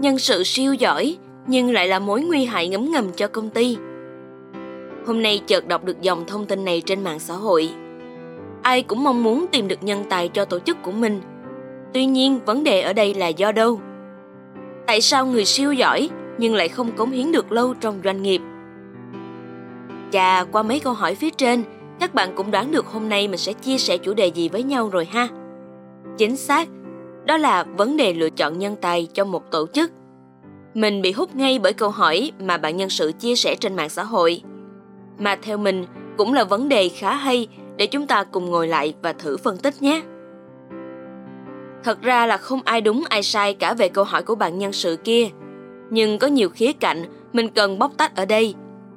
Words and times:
nhân 0.00 0.18
sự 0.18 0.44
siêu 0.44 0.74
giỏi 0.74 1.16
nhưng 1.46 1.72
lại 1.72 1.88
là 1.88 1.98
mối 1.98 2.22
nguy 2.22 2.44
hại 2.44 2.68
ngấm 2.68 2.90
ngầm 2.92 3.12
cho 3.16 3.28
công 3.28 3.50
ty. 3.50 3.76
Hôm 5.06 5.22
nay 5.22 5.42
chợt 5.46 5.68
đọc 5.68 5.84
được 5.84 6.00
dòng 6.00 6.24
thông 6.26 6.46
tin 6.46 6.64
này 6.64 6.82
trên 6.86 7.04
mạng 7.04 7.18
xã 7.18 7.34
hội. 7.34 7.70
Ai 8.62 8.82
cũng 8.82 9.04
mong 9.04 9.22
muốn 9.22 9.46
tìm 9.52 9.68
được 9.68 9.82
nhân 9.82 10.04
tài 10.10 10.28
cho 10.28 10.44
tổ 10.44 10.58
chức 10.58 10.82
của 10.82 10.92
mình. 10.92 11.20
Tuy 11.94 12.06
nhiên, 12.06 12.40
vấn 12.46 12.64
đề 12.64 12.80
ở 12.80 12.92
đây 12.92 13.14
là 13.14 13.28
do 13.28 13.52
đâu? 13.52 13.80
Tại 14.86 15.00
sao 15.00 15.26
người 15.26 15.44
siêu 15.44 15.72
giỏi 15.72 16.08
nhưng 16.38 16.54
lại 16.54 16.68
không 16.68 16.92
cống 16.92 17.10
hiến 17.10 17.32
được 17.32 17.52
lâu 17.52 17.74
trong 17.74 18.00
doanh 18.04 18.22
nghiệp? 18.22 18.40
Chà, 20.12 20.44
qua 20.52 20.62
mấy 20.62 20.80
câu 20.80 20.92
hỏi 20.92 21.14
phía 21.14 21.30
trên, 21.30 21.62
các 22.00 22.14
bạn 22.14 22.32
cũng 22.36 22.50
đoán 22.50 22.70
được 22.70 22.86
hôm 22.86 23.08
nay 23.08 23.28
mình 23.28 23.38
sẽ 23.38 23.52
chia 23.52 23.78
sẻ 23.78 23.96
chủ 23.96 24.14
đề 24.14 24.26
gì 24.26 24.48
với 24.48 24.62
nhau 24.62 24.88
rồi 24.88 25.04
ha. 25.04 25.28
Chính 26.18 26.36
xác, 26.36 26.68
đó 27.24 27.36
là 27.36 27.64
vấn 27.64 27.96
đề 27.96 28.12
lựa 28.12 28.30
chọn 28.30 28.58
nhân 28.58 28.76
tài 28.80 29.08
cho 29.12 29.24
một 29.24 29.50
tổ 29.50 29.66
chức. 29.66 29.90
Mình 30.74 31.02
bị 31.02 31.12
hút 31.12 31.36
ngay 31.36 31.58
bởi 31.58 31.72
câu 31.72 31.90
hỏi 31.90 32.32
mà 32.40 32.58
bạn 32.58 32.76
nhân 32.76 32.90
sự 32.90 33.12
chia 33.18 33.34
sẻ 33.34 33.56
trên 33.60 33.76
mạng 33.76 33.88
xã 33.88 34.04
hội. 34.04 34.42
Mà 35.18 35.36
theo 35.42 35.58
mình, 35.58 35.86
cũng 36.16 36.34
là 36.34 36.44
vấn 36.44 36.68
đề 36.68 36.88
khá 36.88 37.14
hay 37.14 37.48
để 37.76 37.86
chúng 37.86 38.06
ta 38.06 38.24
cùng 38.24 38.50
ngồi 38.50 38.68
lại 38.68 38.94
và 39.02 39.12
thử 39.12 39.36
phân 39.36 39.56
tích 39.56 39.82
nhé. 39.82 40.02
Thật 41.84 42.02
ra 42.02 42.26
là 42.26 42.36
không 42.36 42.60
ai 42.64 42.80
đúng, 42.80 43.04
ai 43.08 43.22
sai 43.22 43.54
cả 43.54 43.74
về 43.74 43.88
câu 43.88 44.04
hỏi 44.04 44.22
của 44.22 44.34
bạn 44.34 44.58
nhân 44.58 44.72
sự 44.72 44.96
kia. 45.04 45.28
Nhưng 45.90 46.18
có 46.18 46.26
nhiều 46.26 46.48
khía 46.48 46.72
cạnh 46.72 47.04
mình 47.32 47.48
cần 47.48 47.78
bóc 47.78 47.92
tách 47.96 48.16
ở 48.16 48.24
đây 48.24 48.54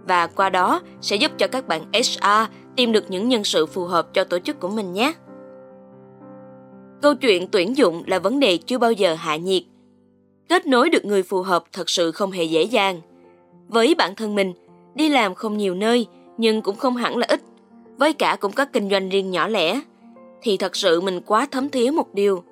và 0.08 0.28
qua 0.28 0.50
đó 0.50 0.82
sẽ 1.02 1.16
giúp 1.16 1.32
cho 1.38 1.48
các 1.48 1.68
bạn 1.68 1.82
HR 1.94 2.54
tìm 2.76 2.92
được 2.92 3.12
những 3.12 3.30
nhân 3.30 3.44
sự 3.44 3.66
phù 3.66 3.86
hợp 3.86 4.14
cho 4.14 4.24
tổ 4.24 4.40
chức 4.40 4.60
của 4.60 4.70
mình 4.70 4.94
nhé. 4.94 5.14
Câu 7.04 7.16
chuyện 7.16 7.48
tuyển 7.48 7.78
dụng 7.78 8.04
là 8.08 8.20
vấn 8.20 8.40
đề 8.40 8.58
chưa 8.58 8.78
bao 8.78 8.92
giờ 8.92 9.14
hạ 9.14 9.36
nhiệt. 9.36 9.64
Kết 10.50 10.68
nối 10.68 10.90
được 10.90 11.06
người 11.06 11.24
phù 11.24 11.42
hợp 11.42 11.64
thật 11.74 11.90
sự 11.90 12.12
không 12.12 12.32
hề 12.32 12.44
dễ 12.44 12.64
dàng. 12.64 13.02
Với 13.68 13.96
bản 13.96 14.16
thân 14.16 14.36
mình, 14.36 14.54
đi 14.96 15.10
làm 15.10 15.36
không 15.36 15.58
nhiều 15.58 15.76
nơi 15.76 16.08
nhưng 16.38 16.62
cũng 16.62 16.76
không 16.76 16.96
hẳn 16.96 17.18
là 17.18 17.28
ít. 17.30 17.42
Với 17.98 18.14
cả 18.14 18.38
cũng 18.40 18.52
có 18.52 18.66
kinh 18.66 18.90
doanh 18.90 19.10
riêng 19.10 19.32
nhỏ 19.32 19.48
lẻ, 19.48 19.82
thì 20.42 20.58
thật 20.58 20.76
sự 20.76 21.02
mình 21.02 21.22
quá 21.22 21.48
thấm 21.52 21.70
thía 21.70 21.92
một 21.92 22.14
điều. 22.14 22.44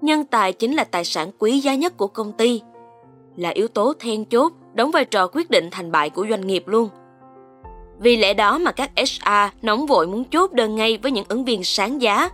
Nhân 0.00 0.24
tài 0.24 0.52
chính 0.52 0.74
là 0.74 0.84
tài 0.84 1.04
sản 1.04 1.30
quý 1.38 1.60
giá 1.60 1.74
nhất 1.74 1.96
của 1.96 2.06
công 2.06 2.32
ty, 2.32 2.60
là 3.36 3.48
yếu 3.48 3.68
tố 3.68 3.92
then 4.00 4.24
chốt 4.24 4.52
đóng 4.74 4.90
vai 4.90 5.04
trò 5.04 5.26
quyết 5.32 5.50
định 5.50 5.68
thành 5.70 5.92
bại 5.92 6.10
của 6.10 6.26
doanh 6.30 6.46
nghiệp 6.46 6.68
luôn. 6.68 6.88
Vì 7.98 8.16
lẽ 8.16 8.34
đó 8.34 8.58
mà 8.58 8.72
các 8.72 8.90
HR 8.96 9.56
nóng 9.62 9.86
vội 9.86 10.06
muốn 10.06 10.24
chốt 10.24 10.52
đơn 10.52 10.74
ngay 10.74 10.98
với 11.02 11.12
những 11.12 11.24
ứng 11.28 11.44
viên 11.44 11.64
sáng 11.64 12.02
giá 12.02 12.30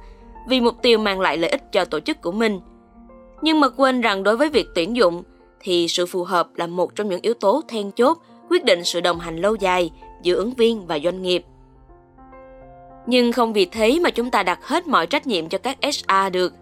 vì 0.48 0.60
mục 0.60 0.82
tiêu 0.82 0.98
mang 0.98 1.20
lại 1.20 1.36
lợi 1.36 1.50
ích 1.50 1.72
cho 1.72 1.84
tổ 1.84 2.00
chức 2.00 2.20
của 2.20 2.32
mình. 2.32 2.60
Nhưng 3.42 3.60
mà 3.60 3.68
quên 3.68 4.00
rằng 4.00 4.22
đối 4.22 4.36
với 4.36 4.48
việc 4.48 4.66
tuyển 4.74 4.96
dụng 4.96 5.22
thì 5.60 5.88
sự 5.88 6.06
phù 6.06 6.24
hợp 6.24 6.48
là 6.56 6.66
một 6.66 6.94
trong 6.94 7.08
những 7.08 7.20
yếu 7.22 7.34
tố 7.34 7.60
then 7.68 7.90
chốt 7.90 8.18
quyết 8.50 8.64
định 8.64 8.84
sự 8.84 9.00
đồng 9.00 9.18
hành 9.18 9.36
lâu 9.36 9.54
dài 9.54 9.90
giữa 10.22 10.34
ứng 10.34 10.54
viên 10.54 10.86
và 10.86 10.98
doanh 10.98 11.22
nghiệp. 11.22 11.44
Nhưng 13.06 13.32
không 13.32 13.52
vì 13.52 13.66
thế 13.66 13.98
mà 14.02 14.10
chúng 14.10 14.30
ta 14.30 14.42
đặt 14.42 14.66
hết 14.66 14.86
mọi 14.86 15.06
trách 15.06 15.26
nhiệm 15.26 15.48
cho 15.48 15.58
các 15.58 15.78
HR 15.82 16.32
được. 16.32 16.52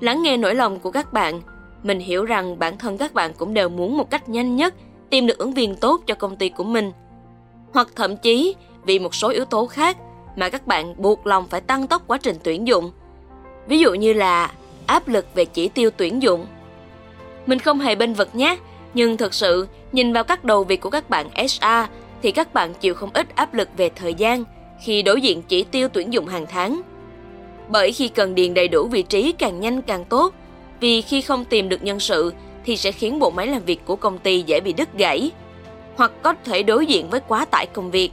Lắng 0.00 0.22
nghe 0.22 0.36
nỗi 0.36 0.54
lòng 0.54 0.78
của 0.78 0.90
các 0.90 1.12
bạn, 1.12 1.40
mình 1.82 1.98
hiểu 1.98 2.24
rằng 2.24 2.58
bản 2.58 2.78
thân 2.78 2.98
các 2.98 3.14
bạn 3.14 3.32
cũng 3.38 3.54
đều 3.54 3.68
muốn 3.68 3.96
một 3.96 4.10
cách 4.10 4.28
nhanh 4.28 4.56
nhất 4.56 4.74
tìm 5.10 5.26
được 5.26 5.38
ứng 5.38 5.52
viên 5.52 5.76
tốt 5.76 6.00
cho 6.06 6.14
công 6.14 6.36
ty 6.36 6.48
của 6.48 6.64
mình. 6.64 6.92
Hoặc 7.72 7.88
thậm 7.96 8.16
chí 8.16 8.54
vì 8.84 8.98
một 8.98 9.14
số 9.14 9.28
yếu 9.28 9.44
tố 9.44 9.66
khác 9.66 9.96
mà 10.36 10.48
các 10.48 10.66
bạn 10.66 10.94
buộc 10.96 11.26
lòng 11.26 11.46
phải 11.50 11.60
tăng 11.60 11.86
tốc 11.86 12.02
quá 12.06 12.18
trình 12.18 12.36
tuyển 12.42 12.66
dụng. 12.66 12.90
Ví 13.66 13.78
dụ 13.78 13.94
như 13.94 14.12
là 14.12 14.52
áp 14.86 15.08
lực 15.08 15.26
về 15.34 15.44
chỉ 15.44 15.68
tiêu 15.68 15.90
tuyển 15.96 16.22
dụng. 16.22 16.46
Mình 17.46 17.58
không 17.58 17.80
hề 17.80 17.94
bên 17.94 18.12
vực 18.12 18.34
nhé, 18.34 18.56
nhưng 18.94 19.16
thực 19.16 19.34
sự 19.34 19.66
nhìn 19.92 20.12
vào 20.12 20.24
các 20.24 20.44
đầu 20.44 20.64
việc 20.64 20.80
của 20.80 20.90
các 20.90 21.10
bạn 21.10 21.28
HR 21.30 21.90
thì 22.22 22.30
các 22.32 22.54
bạn 22.54 22.74
chịu 22.74 22.94
không 22.94 23.10
ít 23.14 23.36
áp 23.36 23.54
lực 23.54 23.68
về 23.76 23.90
thời 23.96 24.14
gian 24.14 24.44
khi 24.84 25.02
đối 25.02 25.20
diện 25.20 25.42
chỉ 25.42 25.64
tiêu 25.64 25.88
tuyển 25.88 26.12
dụng 26.12 26.26
hàng 26.26 26.46
tháng. 26.48 26.80
Bởi 27.68 27.92
khi 27.92 28.08
cần 28.08 28.34
điền 28.34 28.54
đầy 28.54 28.68
đủ 28.68 28.88
vị 28.88 29.02
trí 29.02 29.32
càng 29.32 29.60
nhanh 29.60 29.82
càng 29.82 30.04
tốt, 30.04 30.34
vì 30.80 31.02
khi 31.02 31.20
không 31.20 31.44
tìm 31.44 31.68
được 31.68 31.82
nhân 31.82 32.00
sự 32.00 32.32
thì 32.64 32.76
sẽ 32.76 32.92
khiến 32.92 33.18
bộ 33.18 33.30
máy 33.30 33.46
làm 33.46 33.64
việc 33.64 33.80
của 33.84 33.96
công 33.96 34.18
ty 34.18 34.42
dễ 34.42 34.60
bị 34.60 34.72
đứt 34.72 34.88
gãy, 34.98 35.30
hoặc 35.96 36.12
có 36.22 36.34
thể 36.44 36.62
đối 36.62 36.86
diện 36.86 37.10
với 37.10 37.20
quá 37.28 37.44
tải 37.44 37.66
công 37.66 37.90
việc. 37.90 38.12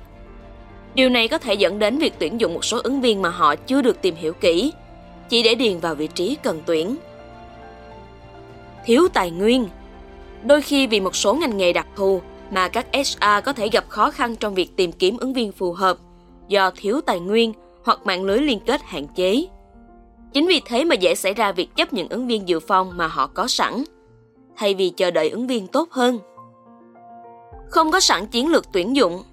Điều 0.95 1.09
này 1.09 1.27
có 1.27 1.37
thể 1.37 1.53
dẫn 1.53 1.79
đến 1.79 1.97
việc 1.97 2.13
tuyển 2.19 2.39
dụng 2.41 2.53
một 2.53 2.65
số 2.65 2.79
ứng 2.83 3.01
viên 3.01 3.21
mà 3.21 3.29
họ 3.29 3.55
chưa 3.55 3.81
được 3.81 4.01
tìm 4.01 4.15
hiểu 4.15 4.33
kỹ, 4.33 4.73
chỉ 5.29 5.43
để 5.43 5.55
điền 5.55 5.79
vào 5.79 5.95
vị 5.95 6.07
trí 6.07 6.37
cần 6.43 6.61
tuyển. 6.65 6.95
Thiếu 8.85 9.07
tài 9.13 9.31
nguyên 9.31 9.67
Đôi 10.43 10.61
khi 10.61 10.87
vì 10.87 10.99
một 10.99 11.15
số 11.15 11.33
ngành 11.33 11.57
nghề 11.57 11.73
đặc 11.73 11.87
thù 11.95 12.21
mà 12.51 12.67
các 12.67 12.85
HR 12.93 13.45
có 13.45 13.53
thể 13.53 13.69
gặp 13.69 13.85
khó 13.89 14.11
khăn 14.11 14.35
trong 14.35 14.53
việc 14.53 14.75
tìm 14.75 14.91
kiếm 14.91 15.17
ứng 15.17 15.33
viên 15.33 15.51
phù 15.51 15.73
hợp 15.73 15.97
do 16.47 16.71
thiếu 16.75 17.01
tài 17.01 17.19
nguyên 17.19 17.53
hoặc 17.83 17.99
mạng 18.05 18.23
lưới 18.23 18.37
liên 18.37 18.59
kết 18.59 18.81
hạn 18.83 19.07
chế. 19.15 19.45
Chính 20.33 20.47
vì 20.47 20.61
thế 20.65 20.85
mà 20.85 20.95
dễ 20.95 21.15
xảy 21.15 21.33
ra 21.33 21.51
việc 21.51 21.75
chấp 21.75 21.93
nhận 21.93 22.09
ứng 22.09 22.27
viên 22.27 22.47
dự 22.47 22.59
phòng 22.59 22.91
mà 22.95 23.07
họ 23.07 23.27
có 23.27 23.47
sẵn, 23.47 23.83
thay 24.55 24.73
vì 24.73 24.89
chờ 24.89 25.11
đợi 25.11 25.29
ứng 25.29 25.47
viên 25.47 25.67
tốt 25.67 25.91
hơn. 25.91 26.19
Không 27.69 27.91
có 27.91 27.99
sẵn 27.99 28.27
chiến 28.27 28.51
lược 28.51 28.65
tuyển 28.73 28.95
dụng. 28.95 29.23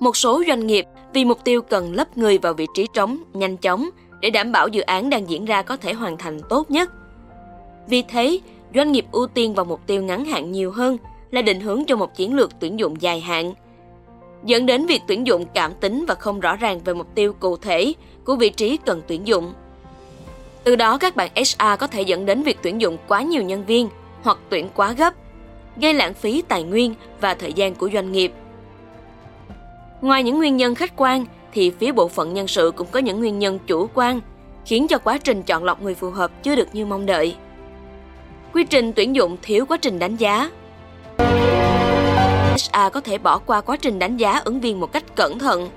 Một 0.00 0.16
số 0.16 0.42
doanh 0.46 0.66
nghiệp 0.66 0.86
vì 1.12 1.24
mục 1.24 1.44
tiêu 1.44 1.62
cần 1.62 1.94
lấp 1.94 2.18
người 2.18 2.38
vào 2.38 2.54
vị 2.54 2.66
trí 2.74 2.86
trống 2.92 3.18
nhanh 3.32 3.56
chóng 3.56 3.88
để 4.20 4.30
đảm 4.30 4.52
bảo 4.52 4.68
dự 4.68 4.80
án 4.80 5.10
đang 5.10 5.30
diễn 5.30 5.44
ra 5.44 5.62
có 5.62 5.76
thể 5.76 5.92
hoàn 5.92 6.16
thành 6.16 6.40
tốt 6.48 6.70
nhất. 6.70 6.90
Vì 7.88 8.02
thế, 8.02 8.40
doanh 8.74 8.92
nghiệp 8.92 9.06
ưu 9.12 9.26
tiên 9.26 9.54
vào 9.54 9.64
mục 9.64 9.80
tiêu 9.86 10.02
ngắn 10.02 10.24
hạn 10.24 10.52
nhiều 10.52 10.70
hơn 10.72 10.96
là 11.30 11.42
định 11.42 11.60
hướng 11.60 11.84
cho 11.84 11.96
một 11.96 12.16
chiến 12.16 12.34
lược 12.34 12.50
tuyển 12.60 12.78
dụng 12.78 13.02
dài 13.02 13.20
hạn, 13.20 13.54
dẫn 14.44 14.66
đến 14.66 14.86
việc 14.86 15.02
tuyển 15.06 15.26
dụng 15.26 15.44
cảm 15.54 15.72
tính 15.80 16.04
và 16.08 16.14
không 16.14 16.40
rõ 16.40 16.56
ràng 16.56 16.80
về 16.84 16.94
mục 16.94 17.14
tiêu 17.14 17.32
cụ 17.32 17.56
thể 17.56 17.92
của 18.24 18.36
vị 18.36 18.50
trí 18.50 18.76
cần 18.76 19.02
tuyển 19.06 19.26
dụng. 19.26 19.52
Từ 20.64 20.76
đó 20.76 20.98
các 20.98 21.16
bạn 21.16 21.30
HR 21.36 21.78
có 21.78 21.86
thể 21.86 22.02
dẫn 22.02 22.26
đến 22.26 22.42
việc 22.42 22.58
tuyển 22.62 22.80
dụng 22.80 22.96
quá 23.08 23.22
nhiều 23.22 23.42
nhân 23.42 23.64
viên 23.64 23.88
hoặc 24.22 24.38
tuyển 24.48 24.68
quá 24.74 24.92
gấp, 24.92 25.14
gây 25.76 25.94
lãng 25.94 26.14
phí 26.14 26.42
tài 26.42 26.62
nguyên 26.62 26.94
và 27.20 27.34
thời 27.34 27.52
gian 27.52 27.74
của 27.74 27.90
doanh 27.92 28.12
nghiệp. 28.12 28.32
Ngoài 30.00 30.22
những 30.22 30.38
nguyên 30.38 30.56
nhân 30.56 30.74
khách 30.74 30.92
quan 30.96 31.24
thì 31.52 31.70
phía 31.70 31.92
bộ 31.92 32.08
phận 32.08 32.34
nhân 32.34 32.48
sự 32.48 32.72
cũng 32.76 32.86
có 32.90 33.00
những 33.00 33.20
nguyên 33.20 33.38
nhân 33.38 33.58
chủ 33.66 33.88
quan 33.94 34.20
khiến 34.64 34.86
cho 34.88 34.98
quá 34.98 35.18
trình 35.18 35.42
chọn 35.42 35.64
lọc 35.64 35.82
người 35.82 35.94
phù 35.94 36.10
hợp 36.10 36.42
chưa 36.42 36.56
được 36.56 36.68
như 36.72 36.86
mong 36.86 37.06
đợi. 37.06 37.36
Quy 38.52 38.64
trình 38.64 38.92
tuyển 38.92 39.14
dụng 39.14 39.36
thiếu 39.42 39.66
quá 39.66 39.76
trình 39.76 39.98
đánh 39.98 40.16
giá. 40.16 40.50
HR 42.54 42.92
có 42.92 43.00
thể 43.00 43.18
bỏ 43.18 43.38
qua 43.38 43.60
quá 43.60 43.76
trình 43.76 43.98
đánh 43.98 44.16
giá 44.16 44.40
ứng 44.44 44.60
viên 44.60 44.80
một 44.80 44.92
cách 44.92 45.04
cẩn 45.16 45.38
thận, 45.38 45.68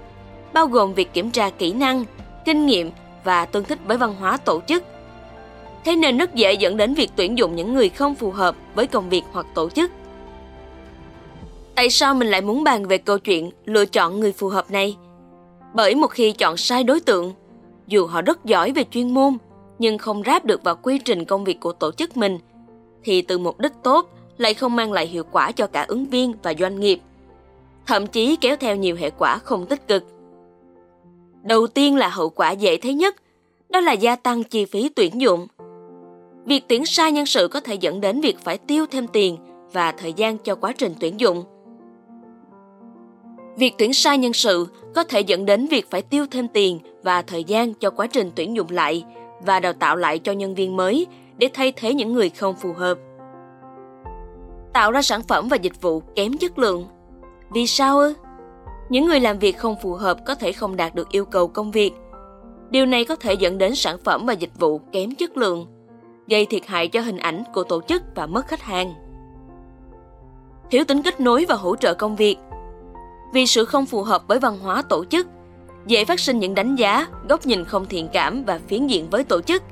bao 0.54 0.68
gồm 0.68 0.94
việc 0.94 1.14
kiểm 1.14 1.32
tra 1.32 1.50
kỹ 1.50 1.74
năng, 1.74 2.06
kinh 2.46 2.66
nghiệm 2.66 2.92
và 3.24 3.46
tương 3.46 3.64
thích 3.64 3.80
với 3.86 3.98
văn 3.98 4.16
hóa 4.20 4.38
tổ 4.38 4.62
chức. 4.68 4.84
Thế 5.86 5.96
nên 5.96 6.18
rất 6.18 6.36
dễ 6.36 6.54
dẫn 6.54 6.78
đến 6.78 6.94
việc 6.94 7.12
tuyển 7.16 7.38
dụng 7.38 7.56
những 7.56 7.74
người 7.74 7.90
không 7.90 8.16
phù 8.16 8.32
hợp 8.32 8.56
với 8.76 8.88
công 8.88 9.10
việc 9.10 9.24
hoặc 9.32 9.46
tổ 9.56 9.70
chức. 9.70 9.92
Tại 11.76 11.90
sao 11.90 12.14
mình 12.14 12.28
lại 12.28 12.42
muốn 12.42 12.64
bàn 12.64 12.88
về 12.88 12.98
câu 12.98 13.20
chuyện 13.20 13.52
lựa 13.66 13.86
chọn 13.86 14.20
người 14.20 14.32
phù 14.32 14.48
hợp 14.48 14.72
này? 14.72 14.98
Bởi 15.74 15.96
một 15.96 16.08
khi 16.08 16.32
chọn 16.32 16.58
sai 16.58 16.84
đối 16.84 17.00
tượng, 17.00 17.34
dù 17.88 18.06
họ 18.06 18.22
rất 18.22 18.46
giỏi 18.46 18.72
về 18.72 18.84
chuyên 18.92 19.14
môn 19.14 19.38
nhưng 19.80 19.98
không 19.98 20.24
ráp 20.26 20.46
được 20.46 20.64
vào 20.64 20.76
quy 20.76 21.00
trình 21.00 21.26
công 21.26 21.44
việc 21.44 21.60
của 21.60 21.72
tổ 21.72 21.92
chức 21.92 22.18
mình, 22.18 22.40
thì 23.04 23.22
từ 23.22 23.38
mục 23.38 23.60
đích 23.60 23.72
tốt 23.84 24.10
lại 24.38 24.54
không 24.54 24.76
mang 24.76 24.92
lại 24.92 25.08
hiệu 25.08 25.24
quả 25.32 25.52
cho 25.52 25.68
cả 25.68 25.86
ứng 25.88 26.06
viên 26.06 26.34
và 26.44 26.54
doanh 26.60 26.80
nghiệp, 26.80 27.00
thậm 27.86 28.08
chí 28.08 28.36
kéo 28.36 28.56
theo 28.56 28.76
nhiều 28.76 28.96
hệ 28.96 29.10
quả 29.10 29.38
không 29.38 29.66
tích 29.66 29.88
cực. 29.88 30.04
Đầu 31.44 31.68
tiên 31.68 31.96
là 31.96 32.08
hậu 32.10 32.30
quả 32.30 32.52
dễ 32.52 32.78
thấy 32.78 32.94
nhất, 32.94 33.16
đó 33.70 33.80
là 33.80 33.92
gia 33.92 34.16
tăng 34.16 34.44
chi 34.44 34.66
phí 34.66 34.90
tuyển 34.90 35.22
dụng. 35.22 35.48
Việc 36.46 36.64
tuyển 36.68 36.86
sai 36.86 37.12
nhân 37.12 37.26
sự 37.26 37.48
có 37.48 37.60
thể 37.60 37.76
dẫn 37.76 38.02
đến 38.02 38.22
việc 38.22 38.40
phải 38.44 38.58
tiêu 38.58 38.86
thêm 38.92 39.08
tiền 39.08 39.38
và 39.74 39.92
thời 39.92 40.14
gian 40.14 40.38
cho 40.38 40.56
quá 40.56 40.74
trình 40.78 40.94
tuyển 41.00 41.20
dụng. 41.20 41.44
Việc 43.58 43.76
tuyển 43.78 43.94
sai 43.94 44.18
nhân 44.18 44.34
sự 44.34 44.68
có 44.96 45.04
thể 45.04 45.22
dẫn 45.22 45.46
đến 45.46 45.68
việc 45.68 45.92
phải 45.92 46.02
tiêu 46.02 46.26
thêm 46.32 46.48
tiền 46.48 46.80
và 47.04 47.22
thời 47.22 47.44
gian 47.44 47.74
cho 47.74 47.90
quá 47.90 48.08
trình 48.08 48.32
tuyển 48.36 48.56
dụng 48.56 48.70
lại 48.70 49.04
và 49.46 49.60
đào 49.60 49.74
tạo 49.74 49.96
lại 49.96 50.20
cho 50.20 50.32
nhân 50.32 50.56
viên 50.56 50.76
mới 50.76 51.08
để 51.38 51.50
thay 51.54 51.72
thế 51.72 51.94
những 51.94 52.14
người 52.14 52.30
không 52.30 52.56
phù 52.56 52.74
hợp. 52.74 52.98
Tạo 54.74 54.92
ra 54.92 55.02
sản 55.02 55.22
phẩm 55.22 55.48
và 55.48 55.58
dịch 55.58 55.82
vụ 55.82 56.00
kém 56.16 56.38
chất 56.38 56.60
lượng. 56.60 56.86
Vì 57.54 57.68
sao 57.68 58.00
ư? 58.00 58.14
Những 58.90 59.06
người 59.06 59.20
làm 59.20 59.40
việc 59.40 59.58
không 59.58 59.76
phù 59.82 59.94
hợp 59.94 60.18
có 60.26 60.36
thể 60.36 60.52
không 60.52 60.76
đạt 60.76 60.96
được 60.96 61.10
yêu 61.10 61.26
cầu 61.26 61.48
công 61.48 61.72
việc. 61.72 61.94
Điều 62.70 62.86
này 62.86 63.06
có 63.06 63.16
thể 63.16 63.34
dẫn 63.34 63.58
đến 63.58 63.76
sản 63.76 63.98
phẩm 64.04 64.26
và 64.26 64.34
dịch 64.34 64.60
vụ 64.60 64.82
kém 64.92 65.16
chất 65.16 65.38
lượng, 65.38 65.68
gây 66.28 66.46
thiệt 66.46 66.66
hại 66.66 66.88
cho 66.88 67.02
hình 67.02 67.18
ảnh 67.18 67.44
của 67.54 67.64
tổ 67.64 67.82
chức 67.82 68.04
và 68.16 68.26
mất 68.26 68.48
khách 68.48 68.62
hàng. 68.62 68.94
Thiếu 70.72 70.84
tính 70.84 71.02
kết 71.02 71.20
nối 71.20 71.46
và 71.50 71.56
hỗ 71.56 71.76
trợ 71.76 71.94
công 71.94 72.16
việc. 72.16 72.38
Vì 73.34 73.46
sự 73.46 73.66
không 73.66 73.86
phù 73.86 74.04
hợp 74.04 74.28
với 74.28 74.40
văn 74.40 74.60
hóa 74.60 74.82
tổ 74.82 75.06
chức, 75.06 75.28
dễ 75.86 76.06
phát 76.06 76.20
sinh 76.20 76.40
những 76.40 76.56
đánh 76.56 76.76
giá, 76.76 77.08
góc 77.30 77.46
nhìn 77.46 77.66
không 77.66 77.86
thiện 77.86 78.08
cảm 78.14 78.44
và 78.44 78.60
phiến 78.68 78.88
diện 78.88 79.10
với 79.10 79.24
tổ 79.24 79.42
chức, 79.42 79.64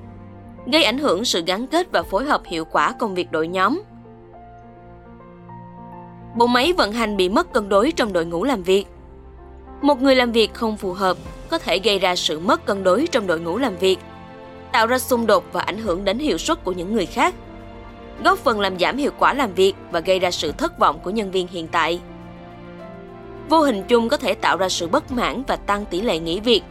gây 0.66 0.84
ảnh 0.84 0.98
hưởng 0.98 1.26
sự 1.26 1.44
gắn 1.46 1.68
kết 1.68 1.92
và 1.92 2.04
phối 2.04 2.26
hợp 2.26 2.42
hiệu 2.46 2.66
quả 2.66 2.92
công 3.00 3.16
việc 3.16 3.32
đội 3.32 3.48
nhóm. 3.48 3.82
bộ 6.36 6.48
máy 6.48 6.74
vận 6.74 6.92
hành 6.92 7.18
bị 7.18 7.30
mất 7.30 7.54
cân 7.54 7.70
đối 7.70 7.92
trong 7.92 8.14
đội 8.14 8.26
ngũ 8.26 8.44
làm 8.44 8.64
việc. 8.64 8.86
Một 9.82 10.02
người 10.02 10.16
làm 10.16 10.32
việc 10.32 10.54
không 10.54 10.78
phù 10.78 10.94
hợp 10.94 11.18
có 11.50 11.58
thể 11.58 11.80
gây 11.80 12.00
ra 12.00 12.16
sự 12.16 12.40
mất 12.40 12.66
cân 12.66 12.84
đối 12.84 13.08
trong 13.12 13.28
đội 13.28 13.40
ngũ 13.40 13.58
làm 13.58 13.78
việc, 13.78 14.00
tạo 14.72 14.88
ra 14.88 15.00
xung 15.00 15.28
đột 15.28 15.44
và 15.52 15.62
ảnh 15.62 15.78
hưởng 15.78 16.06
đến 16.06 16.20
hiệu 16.20 16.38
suất 16.38 16.64
của 16.64 16.72
những 16.72 16.94
người 16.94 17.06
khác, 17.06 17.36
góp 18.24 18.40
phần 18.40 18.60
làm 18.60 18.80
giảm 18.80 18.98
hiệu 18.98 19.12
quả 19.20 19.34
làm 19.34 19.54
việc 19.54 19.74
và 19.92 20.00
gây 20.00 20.20
ra 20.20 20.32
sự 20.32 20.52
thất 20.52 20.80
vọng 20.80 21.00
của 21.04 21.10
nhân 21.10 21.32
viên 21.32 21.48
hiện 21.48 21.68
tại. 21.68 22.00
Vô 23.50 23.60
hình 23.60 23.84
chung 23.88 24.10
có 24.10 24.18
thể 24.18 24.34
tạo 24.34 24.58
ra 24.58 24.70
sự 24.70 24.88
bất 24.88 25.12
mãn 25.12 25.44
và 25.48 25.56
tăng 25.56 25.86
tỷ 25.86 26.02
lệ 26.02 26.20
nghỉ 26.20 26.40
việc. 26.40 26.62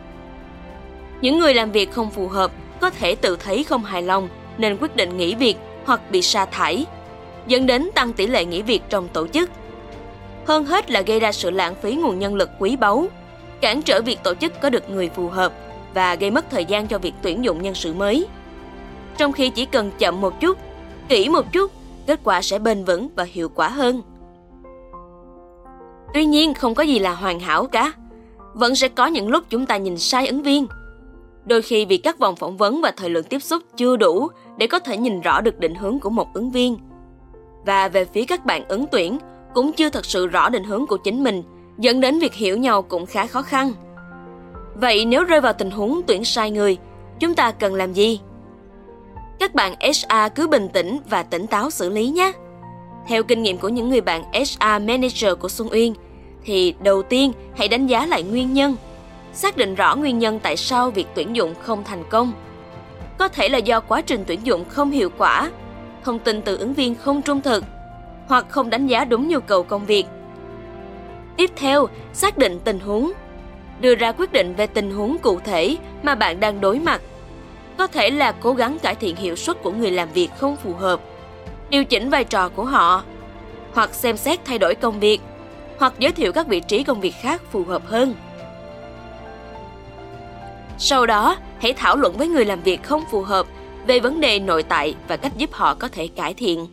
Những 1.21 1.39
người 1.39 1.55
làm 1.55 1.73
việc 1.73 1.93
không 1.93 2.11
phù 2.11 2.29
hợp 2.29 2.53
có 2.81 2.91
thể 2.91 3.15
tự 3.15 3.37
thấy 3.37 3.65
không 3.65 3.85
hài 3.85 4.03
lòng 4.03 4.29
nên 4.59 4.77
quyết 4.81 4.97
định 4.97 5.17
nghỉ 5.17 5.35
việc 5.35 5.57
hoặc 5.85 6.11
bị 6.11 6.23
sa 6.23 6.47
thải, 6.47 6.87
dẫn 7.47 7.67
đến 7.67 7.91
tăng 7.95 8.13
tỷ 8.13 8.27
lệ 8.27 8.45
nghỉ 8.45 8.63
việc 8.63 8.83
trong 8.89 9.09
tổ 9.09 9.27
chức. 9.27 9.51
Hơn 10.47 10.65
hết 10.65 10.91
là 10.91 11.01
gây 11.01 11.21
ra 11.21 11.33
sự 11.33 11.51
lãng 11.51 11.75
phí 11.83 11.95
nguồn 11.95 12.19
nhân 12.19 12.35
lực 12.35 12.51
quý 12.59 12.77
báu, 12.77 13.07
cản 13.61 13.83
trở 13.83 14.03
việc 14.03 14.23
tổ 14.23 14.35
chức 14.35 14.61
có 14.61 14.71
được 14.71 14.91
người 14.91 15.11
phù 15.15 15.29
hợp 15.29 15.53
và 15.95 16.15
gây 16.15 16.31
mất 16.31 16.51
thời 16.51 16.65
gian 16.65 16.87
cho 16.87 16.99
việc 16.99 17.15
tuyển 17.23 17.45
dụng 17.45 17.63
nhân 17.63 17.75
sự 17.75 17.95
mới. 17.95 18.27
Trong 19.17 19.33
khi 19.33 19.51
chỉ 19.51 19.67
cần 19.67 19.91
chậm 19.99 20.21
một 20.21 20.41
chút, 20.41 20.59
kỹ 21.09 21.29
một 21.29 21.53
chút, 21.53 21.73
kết 22.07 22.21
quả 22.25 22.43
sẽ 22.43 22.59
bền 22.59 22.85
vững 22.85 23.09
và 23.17 23.25
hiệu 23.25 23.49
quả 23.49 23.69
hơn. 23.69 24.03
Tuy 26.15 26.25
nhiên, 26.25 26.55
không 26.55 26.75
có 26.75 26.83
gì 26.83 26.99
là 26.99 27.15
hoàn 27.15 27.41
hảo 27.41 27.67
cả. 27.67 27.93
Vẫn 28.55 28.75
sẽ 28.75 28.89
có 28.89 29.07
những 29.07 29.29
lúc 29.29 29.45
chúng 29.51 29.67
ta 29.67 29.77
nhìn 29.77 29.99
sai 29.99 30.27
ứng 30.27 30.43
viên. 30.43 30.67
Đôi 31.45 31.63
khi 31.63 31.85
vì 31.85 31.97
các 31.97 32.19
vòng 32.19 32.37
phỏng 32.37 32.57
vấn 32.57 32.81
và 32.81 32.91
thời 32.97 33.11
lượng 33.11 33.25
tiếp 33.25 33.43
xúc 33.43 33.63
chưa 33.77 33.97
đủ 33.97 34.29
để 34.59 34.67
có 34.67 34.79
thể 34.79 34.97
nhìn 34.97 35.21
rõ 35.21 35.41
được 35.41 35.59
định 35.59 35.75
hướng 35.75 35.99
của 35.99 36.11
một 36.11 36.35
ứng 36.35 36.51
viên. 36.51 36.77
Và 37.67 37.89
về 37.89 38.05
phía 38.05 38.25
các 38.25 38.47
bạn 38.47 38.69
ứng 38.69 38.87
tuyển, 38.93 39.19
cũng 39.55 39.73
chưa 39.73 39.91
thật 39.91 40.05
sự 40.05 40.27
rõ 40.27 40.49
định 40.49 40.65
hướng 40.65 40.87
của 40.87 40.97
chính 40.97 41.25
mình, 41.25 41.43
dẫn 41.79 42.01
đến 42.01 42.19
việc 42.19 42.35
hiểu 42.35 42.57
nhau 42.57 42.83
cũng 42.83 43.07
khá 43.07 43.27
khó 43.27 43.43
khăn. 43.43 43.73
Vậy 44.75 45.05
nếu 45.05 45.25
rơi 45.25 45.41
vào 45.41 45.53
tình 45.53 45.71
huống 45.71 46.01
tuyển 46.07 46.25
sai 46.25 46.51
người, 46.51 46.79
chúng 47.19 47.35
ta 47.35 47.51
cần 47.51 47.75
làm 47.75 47.93
gì? 47.93 48.21
Các 49.39 49.55
bạn 49.55 49.75
HR 49.81 50.35
cứ 50.35 50.47
bình 50.47 50.69
tĩnh 50.69 50.99
và 51.11 51.23
tỉnh 51.23 51.47
táo 51.47 51.71
xử 51.71 51.91
lý 51.91 52.09
nhé. 52.09 52.33
Theo 53.07 53.23
kinh 53.23 53.43
nghiệm 53.43 53.59
của 53.59 53.69
những 53.69 53.89
người 53.89 54.01
bạn 54.01 54.23
HR 54.33 54.83
Manager 54.89 55.39
của 55.41 55.49
Xuân 55.49 55.69
Uyên, 55.73 55.95
thì 56.45 56.75
đầu 56.83 57.03
tiên 57.03 57.33
hãy 57.57 57.69
đánh 57.69 57.87
giá 57.87 58.07
lại 58.07 58.23
nguyên 58.23 58.55
nhân, 58.55 58.77
xác 59.33 59.57
định 59.57 59.75
rõ 59.75 59.97
nguyên 59.97 60.19
nhân 60.19 60.41
tại 60.43 60.57
sao 60.57 60.91
việc 60.91 61.07
tuyển 61.15 61.37
dụng 61.37 61.55
không 61.63 61.85
thành 61.85 62.05
công. 62.11 62.33
Có 63.19 63.29
thể 63.29 63.49
là 63.49 63.59
do 63.59 63.81
quá 63.81 64.01
trình 64.01 64.25
tuyển 64.27 64.41
dụng 64.45 64.65
không 64.69 64.91
hiệu 64.91 65.11
quả, 65.19 65.51
thông 66.05 66.19
tin 66.19 66.43
từ 66.43 66.57
ứng 66.57 66.75
viên 66.75 66.95
không 66.95 67.23
trung 67.23 67.41
thực, 67.41 67.65
hoặc 68.27 68.47
không 68.49 68.71
đánh 68.71 68.87
giá 68.87 69.05
đúng 69.05 69.29
nhu 69.29 69.41
cầu 69.41 69.63
công 69.63 69.87
việc. 69.87 70.07
Tiếp 71.37 71.51
theo, 71.57 71.89
xác 72.13 72.39
định 72.39 72.61
tình 72.65 72.81
huống. 72.81 73.13
Đưa 73.81 73.95
ra 73.95 74.13
quyết 74.13 74.33
định 74.33 74.55
về 74.55 74.67
tình 74.67 74.91
huống 74.91 75.19
cụ 75.19 75.41
thể 75.45 75.77
mà 76.03 76.15
bạn 76.15 76.41
đang 76.41 76.61
đối 76.61 76.79
mặt. 76.79 77.01
Có 77.77 77.87
thể 77.87 78.11
là 78.11 78.33
cố 78.33 78.53
gắng 78.53 78.79
cải 78.79 78.95
thiện 78.95 79.17
hiệu 79.17 79.37
suất 79.37 79.63
của 79.63 79.73
người 79.73 79.91
làm 79.91 80.09
việc 80.15 80.31
không 80.37 80.57
phù 80.57 80.75
hợp, 80.75 81.01
điều 81.71 81.85
chỉnh 81.85 82.11
vai 82.11 82.25
trò 82.25 82.49
của 82.49 82.65
họ, 82.65 83.05
hoặc 83.73 83.95
xem 83.95 84.17
xét 84.17 84.45
thay 84.45 84.59
đổi 84.59 84.75
công 84.75 85.01
việc, 85.01 85.21
hoặc 85.79 85.95
giới 85.99 86.13
thiệu 86.13 86.33
các 86.33 86.47
vị 86.47 86.61
trí 86.61 86.85
công 86.85 87.01
việc 87.01 87.15
khác 87.23 87.43
phù 87.51 87.65
hợp 87.65 87.87
hơn. 87.87 88.15
Sau 90.79 91.07
đó, 91.07 91.37
hãy 91.59 91.73
thảo 91.73 91.97
luận 91.97 92.17
với 92.17 92.29
người 92.29 92.45
làm 92.45 92.63
việc 92.63 92.83
không 92.83 93.05
phù 93.11 93.23
hợp 93.23 93.47
về 93.87 94.01
vấn 94.01 94.21
đề 94.21 94.39
nội 94.39 94.63
tại 94.63 94.95
và 95.09 95.17
cách 95.17 95.33
giúp 95.37 95.53
họ 95.53 95.75
có 95.75 95.89
thể 95.89 96.07
cải 96.09 96.35
thiện. 96.35 96.67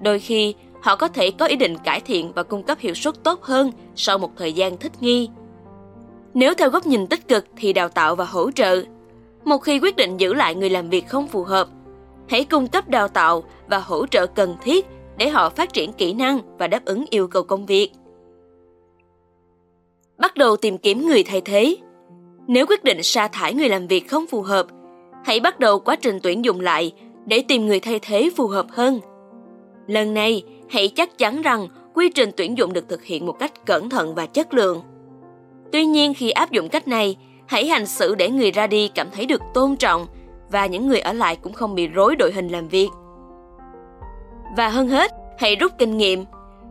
Đôi 0.00 0.18
khi, 0.18 0.54
họ 0.82 0.96
có 0.96 1.08
thể 1.08 1.30
có 1.30 1.46
ý 1.46 1.56
định 1.56 1.78
cải 1.78 2.00
thiện 2.00 2.32
và 2.32 2.42
cung 2.42 2.62
cấp 2.62 2.78
hiệu 2.80 2.94
suất 2.94 3.14
tốt 3.22 3.42
hơn 3.42 3.72
sau 3.96 4.18
một 4.18 4.30
thời 4.36 4.52
gian 4.52 4.76
thích 4.76 4.92
nghi. 5.00 5.28
Nếu 6.34 6.54
theo 6.54 6.70
góc 6.70 6.86
nhìn 6.86 7.06
tích 7.06 7.28
cực 7.28 7.46
thì 7.56 7.72
đào 7.72 7.88
tạo 7.88 8.14
và 8.14 8.24
hỗ 8.24 8.50
trợ. 8.50 8.82
Một 9.44 9.58
khi 9.58 9.78
quyết 9.78 9.96
định 9.96 10.16
giữ 10.16 10.34
lại 10.34 10.54
người 10.54 10.70
làm 10.70 10.90
việc 10.90 11.08
không 11.08 11.28
phù 11.28 11.44
hợp, 11.44 11.68
hãy 12.28 12.44
cung 12.44 12.66
cấp 12.66 12.88
đào 12.88 13.08
tạo 13.08 13.44
và 13.68 13.78
hỗ 13.78 14.06
trợ 14.06 14.26
cần 14.26 14.56
thiết 14.62 14.86
để 15.18 15.28
họ 15.28 15.50
phát 15.50 15.72
triển 15.72 15.92
kỹ 15.92 16.12
năng 16.12 16.58
và 16.58 16.66
đáp 16.66 16.84
ứng 16.84 17.04
yêu 17.10 17.28
cầu 17.28 17.42
công 17.42 17.66
việc. 17.66 17.90
Bắt 20.18 20.36
đầu 20.36 20.56
tìm 20.56 20.78
kiếm 20.78 21.06
người 21.06 21.22
thay 21.22 21.40
thế. 21.40 21.76
Nếu 22.46 22.66
quyết 22.66 22.84
định 22.84 23.02
sa 23.02 23.28
thải 23.28 23.54
người 23.54 23.68
làm 23.68 23.86
việc 23.86 24.08
không 24.08 24.26
phù 24.26 24.42
hợp, 24.42 24.66
hãy 25.24 25.40
bắt 25.40 25.60
đầu 25.60 25.80
quá 25.80 25.96
trình 25.96 26.18
tuyển 26.22 26.44
dụng 26.44 26.60
lại 26.60 26.92
để 27.26 27.42
tìm 27.48 27.66
người 27.66 27.80
thay 27.80 27.98
thế 28.02 28.30
phù 28.36 28.46
hợp 28.46 28.66
hơn. 28.70 29.00
Lần 29.86 30.14
này, 30.14 30.42
hãy 30.68 30.88
chắc 30.88 31.18
chắn 31.18 31.42
rằng 31.42 31.68
quy 31.94 32.08
trình 32.08 32.30
tuyển 32.36 32.58
dụng 32.58 32.72
được 32.72 32.88
thực 32.88 33.04
hiện 33.04 33.26
một 33.26 33.38
cách 33.38 33.66
cẩn 33.66 33.90
thận 33.90 34.14
và 34.14 34.26
chất 34.26 34.54
lượng. 34.54 34.82
Tuy 35.72 35.84
nhiên 35.84 36.14
khi 36.14 36.30
áp 36.30 36.50
dụng 36.50 36.68
cách 36.68 36.88
này, 36.88 37.16
hãy 37.46 37.66
hành 37.66 37.86
xử 37.86 38.14
để 38.14 38.30
người 38.30 38.50
ra 38.50 38.66
đi 38.66 38.88
cảm 38.88 39.08
thấy 39.12 39.26
được 39.26 39.40
tôn 39.54 39.76
trọng 39.76 40.06
và 40.50 40.66
những 40.66 40.86
người 40.86 41.00
ở 41.00 41.12
lại 41.12 41.36
cũng 41.36 41.52
không 41.52 41.74
bị 41.74 41.86
rối 41.86 42.16
đội 42.16 42.32
hình 42.32 42.48
làm 42.48 42.68
việc. 42.68 42.88
Và 44.56 44.68
hơn 44.68 44.88
hết, 44.88 45.12
hãy 45.38 45.56
rút 45.56 45.72
kinh 45.78 45.96
nghiệm. 45.96 46.24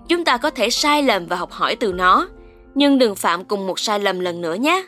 Chúng 0.08 0.26
ta 0.26 0.38
có 0.38 0.50
thể 0.50 0.70
sai 0.70 1.04
lầm 1.04 1.26
và 1.26 1.36
học 1.36 1.52
hỏi 1.52 1.76
từ 1.76 1.94
nó, 1.94 2.28
nhưng 2.76 2.98
đừng 2.98 3.16
phạm 3.16 3.44
cùng 3.44 3.68
một 3.68 3.80
sai 3.80 4.00
lầm 4.00 4.20
lần 4.20 4.42
nữa 4.42 4.54
nhé. 4.54 4.86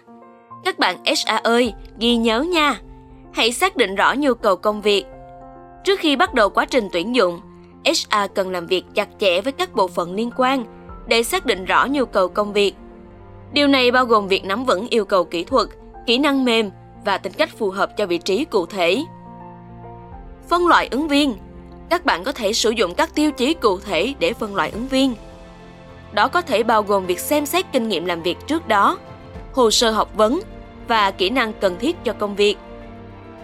Các 0.63 0.80
bạn 0.80 0.98
HR 1.06 1.44
ơi, 1.44 1.74
ghi 2.00 2.16
nhớ 2.16 2.42
nha. 2.42 2.80
Hãy 3.34 3.51
xác 3.51 3.78
định 3.78 3.95
rõ 3.95 4.13
nhu 4.18 4.34
cầu 4.34 4.56
công 4.56 4.81
việc. 4.81 5.06
Trước 5.84 6.00
khi 6.00 6.16
bắt 6.16 6.34
đầu 6.34 6.50
quá 6.50 6.66
trình 6.66 6.89
tuyển 6.92 7.16
dụng, 7.16 7.39
HR 7.86 8.34
cần 8.36 8.51
làm 8.51 8.68
việc 8.68 8.86
chặt 8.94 9.10
chẽ 9.19 9.42
với 9.42 9.54
các 9.54 9.75
bộ 9.75 9.88
phận 9.88 10.16
liên 10.16 10.30
quan 10.38 10.66
để 11.07 11.24
xác 11.24 11.45
định 11.45 11.66
rõ 11.66 11.86
nhu 11.86 12.06
cầu 12.06 12.28
công 12.28 12.54
việc. 12.54 12.75
Điều 13.54 13.68
này 13.68 13.92
bao 13.92 14.06
gồm 14.06 14.28
việc 14.28 14.45
nắm 14.45 14.66
vững 14.66 14.88
yêu 14.89 15.06
cầu 15.06 15.24
kỹ 15.24 15.44
thuật, 15.44 15.68
kỹ 16.06 16.18
năng 16.18 16.45
mềm 16.45 16.69
và 17.05 17.17
tính 17.17 17.33
cách 17.33 17.57
phù 17.57 17.69
hợp 17.69 17.97
cho 17.97 18.05
vị 18.05 18.17
trí 18.17 18.45
cụ 18.45 18.65
thể. 18.65 19.03
Phân 20.49 20.67
loại 20.67 20.88
ứng 20.91 21.07
viên 21.07 21.35
Các 21.89 22.05
bạn 22.05 22.23
có 22.23 22.31
thể 22.31 22.53
sử 22.53 22.69
dụng 22.69 22.95
các 22.95 23.15
tiêu 23.15 23.31
chí 23.31 23.53
cụ 23.53 23.79
thể 23.79 24.13
để 24.19 24.33
phân 24.33 24.55
loại 24.55 24.71
ứng 24.71 24.88
viên. 24.88 25.15
Đó 26.11 26.27
có 26.27 26.41
thể 26.41 26.63
bao 26.63 26.83
gồm 26.83 27.05
việc 27.05 27.19
xem 27.19 27.45
xét 27.45 27.65
kinh 27.71 27.88
nghiệm 27.88 28.05
làm 28.05 28.21
việc 28.21 28.38
trước 28.47 28.67
đó, 28.67 28.97
hồ 29.53 29.71
sơ 29.71 29.91
học 29.91 30.09
vấn 30.15 30.39
và 30.88 31.11
kỹ 31.11 31.29
năng 31.29 31.53
cần 31.53 31.75
thiết 31.79 32.03
cho 32.03 32.13
công 32.13 32.35
việc. 32.35 32.57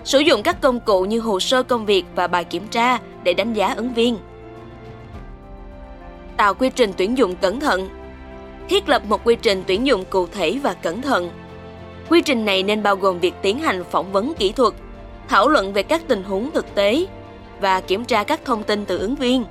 Sử 0.04 0.20
dụng 0.20 0.44
các 0.44 0.62
công 0.62 0.80
cụ 0.80 1.06
như 1.06 1.20
hồ 1.20 1.40
sơ 1.40 1.64
công 1.64 1.86
việc 1.86 2.06
và 2.16 2.28
bài 2.28 2.44
kiểm 2.44 2.68
tra 2.68 3.00
để 3.24 3.34
đánh 3.34 3.54
giá 3.54 3.74
ứng 3.74 3.94
viên. 3.94 4.18
Tạo 6.38 6.54
quy 6.54 6.70
trình 6.70 6.92
tuyển 6.98 7.18
dụng 7.18 7.36
cẩn 7.36 7.60
thận. 7.60 7.90
Thiết 8.70 8.90
lập 8.90 9.02
một 9.06 9.22
quy 9.24 9.36
trình 9.36 9.64
tuyển 9.68 9.88
dụng 9.88 10.06
cụ 10.10 10.28
thể 10.28 10.60
và 10.64 10.74
cẩn 10.74 11.02
thận. 11.02 11.30
Quy 12.14 12.22
trình 12.22 12.46
này 12.46 12.64
nên 12.64 12.84
bao 12.84 12.96
gồm 12.96 13.20
việc 13.20 13.34
tiến 13.42 13.60
hành 13.60 13.84
phỏng 13.84 14.12
vấn 14.12 14.34
kỹ 14.34 14.52
thuật, 14.52 14.74
thảo 15.28 15.50
luận 15.50 15.74
về 15.74 15.84
các 15.84 16.02
tình 16.08 16.24
huống 16.24 16.52
thực 16.52 16.76
tế 16.76 17.06
và 17.62 17.82
kiểm 17.82 18.06
tra 18.06 18.24
các 18.24 18.46
thông 18.46 18.64
tin 18.64 18.86
từ 18.86 18.98
ứng 18.98 19.16
viên. 19.16 19.46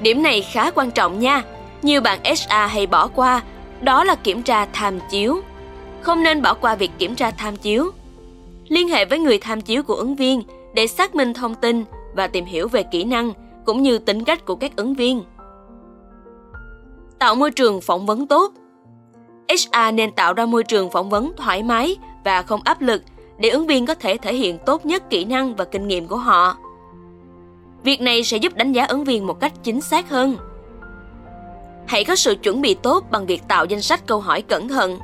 Điểm 0.00 0.22
này 0.22 0.42
khá 0.42 0.70
quan 0.70 0.90
trọng 0.90 1.18
nha. 1.18 1.42
Nhiều 1.82 2.00
bạn 2.00 2.20
HR 2.24 2.52
hay 2.68 2.86
bỏ 2.86 3.08
qua, 3.08 3.42
đó 3.80 4.04
là 4.04 4.14
kiểm 4.14 4.42
tra 4.42 4.66
tham 4.72 4.98
chiếu. 5.10 5.40
Không 6.00 6.22
nên 6.22 6.42
bỏ 6.42 6.54
qua 6.54 6.74
việc 6.74 6.90
kiểm 6.98 7.14
tra 7.14 7.30
tham 7.30 7.56
chiếu. 7.56 7.90
Liên 8.68 8.88
hệ 8.88 9.04
với 9.04 9.18
người 9.18 9.38
tham 9.38 9.60
chiếu 9.60 9.82
của 9.82 9.94
ứng 9.94 10.16
viên 10.16 10.42
để 10.74 10.86
xác 10.86 11.14
minh 11.14 11.34
thông 11.34 11.54
tin 11.54 11.84
và 12.14 12.26
tìm 12.26 12.44
hiểu 12.44 12.68
về 12.68 12.82
kỹ 12.82 13.04
năng 13.04 13.32
cũng 13.64 13.82
như 13.82 13.98
tính 13.98 14.24
cách 14.24 14.44
của 14.44 14.54
các 14.54 14.76
ứng 14.76 14.94
viên. 14.94 15.22
Tạo 17.18 17.34
môi 17.34 17.50
trường 17.50 17.80
phỏng 17.80 18.06
vấn 18.06 18.26
tốt 18.26 18.52
HR 19.48 19.94
nên 19.94 20.12
tạo 20.12 20.34
ra 20.34 20.46
môi 20.46 20.64
trường 20.64 20.90
phỏng 20.90 21.10
vấn 21.10 21.32
thoải 21.36 21.62
mái 21.62 21.96
và 22.24 22.42
không 22.42 22.60
áp 22.64 22.80
lực 22.80 23.02
để 23.38 23.48
ứng 23.48 23.66
viên 23.66 23.86
có 23.86 23.94
thể 23.94 24.16
thể 24.16 24.34
hiện 24.34 24.58
tốt 24.66 24.86
nhất 24.86 25.10
kỹ 25.10 25.24
năng 25.24 25.54
và 25.54 25.64
kinh 25.64 25.88
nghiệm 25.88 26.06
của 26.06 26.16
họ. 26.16 26.56
Việc 27.84 28.00
này 28.00 28.24
sẽ 28.24 28.36
giúp 28.36 28.54
đánh 28.54 28.72
giá 28.72 28.84
ứng 28.84 29.04
viên 29.04 29.26
một 29.26 29.40
cách 29.40 29.52
chính 29.62 29.80
xác 29.80 30.10
hơn. 30.10 30.36
Hãy 31.86 32.04
có 32.04 32.16
sự 32.16 32.34
chuẩn 32.34 32.60
bị 32.60 32.74
tốt 32.74 33.04
bằng 33.10 33.26
việc 33.26 33.42
tạo 33.48 33.64
danh 33.64 33.82
sách 33.82 34.06
câu 34.06 34.20
hỏi 34.20 34.42
cẩn 34.42 34.68
thận. 34.68 34.98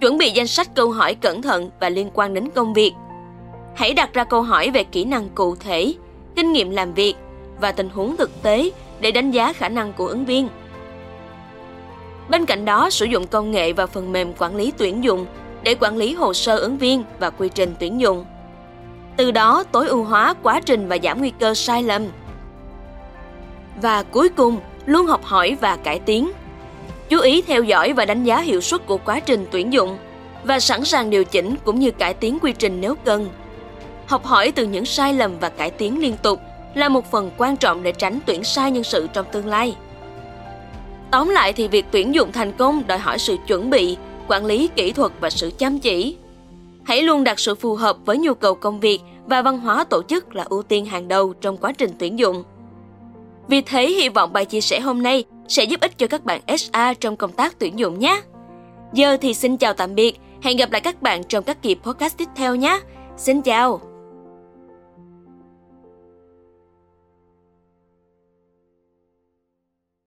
Chuẩn 0.00 0.18
bị 0.18 0.30
danh 0.30 0.46
sách 0.46 0.74
câu 0.74 0.90
hỏi 0.90 1.14
cẩn 1.14 1.42
thận 1.42 1.70
và 1.80 1.88
liên 1.88 2.10
quan 2.14 2.34
đến 2.34 2.50
công 2.54 2.74
việc. 2.74 2.92
Hãy 3.74 3.94
đặt 3.94 4.14
ra 4.14 4.24
câu 4.24 4.42
hỏi 4.42 4.70
về 4.70 4.84
kỹ 4.84 5.04
năng 5.04 5.28
cụ 5.28 5.56
thể, 5.56 5.94
kinh 6.36 6.52
nghiệm 6.52 6.70
làm 6.70 6.94
việc 6.94 7.14
và 7.60 7.72
tình 7.72 7.88
huống 7.88 8.16
thực 8.16 8.42
tế 8.42 8.70
để 9.00 9.10
đánh 9.10 9.30
giá 9.30 9.52
khả 9.52 9.68
năng 9.68 9.92
của 9.92 10.06
ứng 10.06 10.24
viên. 10.24 10.48
Bên 12.32 12.46
cạnh 12.46 12.64
đó, 12.64 12.90
sử 12.90 13.04
dụng 13.04 13.26
công 13.26 13.50
nghệ 13.50 13.72
và 13.72 13.86
phần 13.86 14.12
mềm 14.12 14.32
quản 14.38 14.56
lý 14.56 14.72
tuyển 14.78 15.04
dụng 15.04 15.26
để 15.62 15.74
quản 15.80 15.96
lý 15.96 16.14
hồ 16.14 16.34
sơ 16.34 16.56
ứng 16.56 16.78
viên 16.78 17.04
và 17.18 17.30
quy 17.30 17.48
trình 17.48 17.74
tuyển 17.78 18.00
dụng. 18.00 18.24
Từ 19.16 19.30
đó 19.30 19.64
tối 19.72 19.88
ưu 19.88 20.04
hóa 20.04 20.34
quá 20.42 20.60
trình 20.60 20.88
và 20.88 20.98
giảm 21.02 21.18
nguy 21.18 21.32
cơ 21.40 21.54
sai 21.54 21.82
lầm. 21.82 22.02
Và 23.82 24.02
cuối 24.02 24.28
cùng, 24.28 24.60
luôn 24.86 25.06
học 25.06 25.24
hỏi 25.24 25.56
và 25.60 25.76
cải 25.76 25.98
tiến. 25.98 26.30
Chú 27.08 27.20
ý 27.20 27.42
theo 27.42 27.62
dõi 27.62 27.92
và 27.92 28.04
đánh 28.04 28.24
giá 28.24 28.40
hiệu 28.40 28.60
suất 28.60 28.86
của 28.86 28.98
quá 28.98 29.20
trình 29.20 29.46
tuyển 29.50 29.72
dụng 29.72 29.98
và 30.44 30.60
sẵn 30.60 30.84
sàng 30.84 31.10
điều 31.10 31.24
chỉnh 31.24 31.54
cũng 31.64 31.80
như 31.80 31.90
cải 31.90 32.14
tiến 32.14 32.38
quy 32.42 32.52
trình 32.52 32.80
nếu 32.80 32.94
cần. 33.04 33.28
Học 34.06 34.24
hỏi 34.24 34.52
từ 34.52 34.66
những 34.66 34.86
sai 34.86 35.14
lầm 35.14 35.38
và 35.38 35.48
cải 35.48 35.70
tiến 35.70 36.00
liên 36.00 36.16
tục 36.22 36.40
là 36.74 36.88
một 36.88 37.10
phần 37.10 37.30
quan 37.36 37.56
trọng 37.56 37.82
để 37.82 37.92
tránh 37.92 38.18
tuyển 38.26 38.44
sai 38.44 38.70
nhân 38.70 38.84
sự 38.84 39.08
trong 39.12 39.26
tương 39.32 39.46
lai. 39.46 39.76
Tóm 41.12 41.28
lại 41.28 41.52
thì 41.52 41.68
việc 41.68 41.86
tuyển 41.90 42.14
dụng 42.14 42.32
thành 42.32 42.52
công 42.52 42.86
đòi 42.86 42.98
hỏi 42.98 43.18
sự 43.18 43.36
chuẩn 43.46 43.70
bị, 43.70 43.96
quản 44.28 44.46
lý 44.46 44.68
kỹ 44.76 44.92
thuật 44.92 45.12
và 45.20 45.30
sự 45.30 45.50
chăm 45.58 45.78
chỉ. 45.78 46.16
Hãy 46.84 47.02
luôn 47.02 47.24
đặt 47.24 47.38
sự 47.38 47.54
phù 47.54 47.74
hợp 47.74 47.96
với 48.04 48.18
nhu 48.18 48.34
cầu 48.34 48.54
công 48.54 48.80
việc 48.80 49.00
và 49.26 49.42
văn 49.42 49.58
hóa 49.58 49.84
tổ 49.84 50.02
chức 50.02 50.34
là 50.34 50.44
ưu 50.48 50.62
tiên 50.62 50.86
hàng 50.86 51.08
đầu 51.08 51.32
trong 51.40 51.56
quá 51.56 51.72
trình 51.72 51.90
tuyển 51.98 52.18
dụng. 52.18 52.44
Vì 53.48 53.60
thế, 53.60 53.88
hy 53.88 54.08
vọng 54.08 54.32
bài 54.32 54.44
chia 54.44 54.60
sẻ 54.60 54.80
hôm 54.80 55.02
nay 55.02 55.24
sẽ 55.48 55.64
giúp 55.64 55.80
ích 55.80 55.98
cho 55.98 56.06
các 56.06 56.24
bạn 56.24 56.40
HR 56.48 56.98
trong 57.00 57.16
công 57.16 57.32
tác 57.32 57.58
tuyển 57.58 57.78
dụng 57.78 57.98
nhé. 57.98 58.22
Giờ 58.92 59.16
thì 59.20 59.34
xin 59.34 59.56
chào 59.56 59.74
tạm 59.74 59.94
biệt, 59.94 60.20
hẹn 60.42 60.56
gặp 60.56 60.72
lại 60.72 60.80
các 60.80 61.02
bạn 61.02 61.24
trong 61.24 61.44
các 61.44 61.62
kỳ 61.62 61.74
podcast 61.74 62.16
tiếp 62.16 62.28
theo 62.36 62.54
nhé. 62.54 62.80
Xin 63.16 63.42
chào! 63.42 63.91